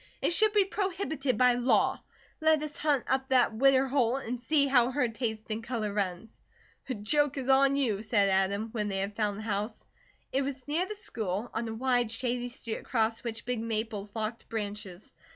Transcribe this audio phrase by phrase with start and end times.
[0.19, 2.01] It should be prohibited by law.
[2.39, 6.41] Let us hunt up the Widder Holt and see how her taste in colour runs."
[6.87, 9.83] "The joke is on you," said Adam, when they had found the house.
[10.31, 14.49] It was near the school, on a wide shady street across which big maples locked
[14.49, 15.13] branches.